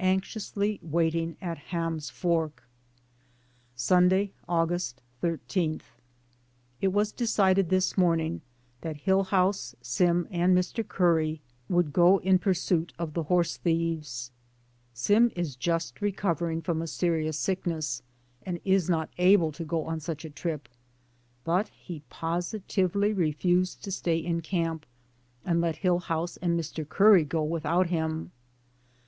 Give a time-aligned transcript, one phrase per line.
[0.00, 2.64] ANXIOUSLY WAITING AT HAm's FORK.
[3.76, 5.82] Sunday, August 13.
[6.80, 8.40] It was decided this morning
[8.80, 9.36] that Hill DAYS ON THE ROAD.
[9.36, 10.88] 215 house, Sim and Mr.
[10.88, 14.32] Curry would go in pur suit of the horse thieves.
[14.94, 18.02] Sim is just recov ering from a severe sickness,
[18.44, 20.68] and is not able to go on such a trip,
[21.44, 24.86] but he positively refused to stay in camp
[25.44, 26.84] and let Hillhouse and Mr.
[26.88, 28.32] Curry go without him.